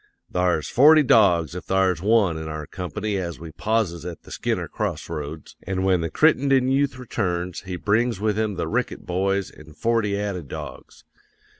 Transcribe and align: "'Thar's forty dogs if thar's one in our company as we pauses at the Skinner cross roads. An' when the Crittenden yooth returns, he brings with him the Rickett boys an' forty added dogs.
"'Thar's 0.33 0.67
forty 0.67 1.03
dogs 1.03 1.53
if 1.53 1.65
thar's 1.65 2.01
one 2.01 2.35
in 2.35 2.47
our 2.47 2.65
company 2.65 3.17
as 3.17 3.39
we 3.39 3.51
pauses 3.51 4.03
at 4.03 4.23
the 4.23 4.31
Skinner 4.31 4.67
cross 4.67 5.07
roads. 5.07 5.55
An' 5.67 5.83
when 5.83 6.01
the 6.01 6.09
Crittenden 6.09 6.69
yooth 6.69 6.97
returns, 6.97 7.61
he 7.67 7.75
brings 7.75 8.19
with 8.19 8.35
him 8.35 8.55
the 8.55 8.67
Rickett 8.67 9.05
boys 9.05 9.51
an' 9.51 9.73
forty 9.73 10.19
added 10.19 10.47
dogs. 10.47 11.03